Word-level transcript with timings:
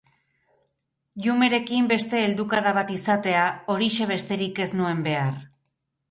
Llumekin 1.25 1.89
beste 1.91 2.21
heldukada 2.27 2.71
bat 2.77 2.89
izatea, 2.95 3.43
horixe 3.73 4.07
besterik 4.13 4.63
ez 4.65 4.67
nuen 4.79 5.05
behar! 5.09 5.37